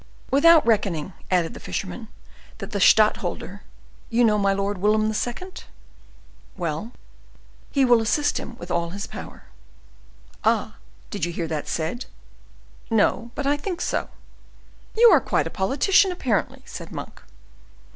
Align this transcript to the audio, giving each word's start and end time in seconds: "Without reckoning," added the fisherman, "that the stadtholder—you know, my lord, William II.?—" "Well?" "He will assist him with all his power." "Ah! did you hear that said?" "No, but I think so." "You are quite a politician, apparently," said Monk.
"Without 0.31 0.65
reckoning," 0.65 1.13
added 1.29 1.53
the 1.53 1.59
fisherman, 1.59 2.07
"that 2.57 2.71
the 2.71 2.79
stadtholder—you 2.81 4.23
know, 4.23 4.39
my 4.39 4.51
lord, 4.51 4.79
William 4.79 5.11
II.?—" 5.13 5.53
"Well?" 6.57 6.91
"He 7.69 7.85
will 7.85 8.01
assist 8.01 8.39
him 8.39 8.57
with 8.57 8.71
all 8.71 8.89
his 8.89 9.05
power." 9.05 9.43
"Ah! 10.43 10.77
did 11.11 11.23
you 11.23 11.31
hear 11.31 11.47
that 11.49 11.67
said?" 11.67 12.07
"No, 12.89 13.29
but 13.35 13.45
I 13.45 13.55
think 13.55 13.79
so." 13.79 14.09
"You 14.97 15.07
are 15.11 15.21
quite 15.21 15.45
a 15.45 15.51
politician, 15.51 16.11
apparently," 16.11 16.63
said 16.65 16.91
Monk. 16.91 17.21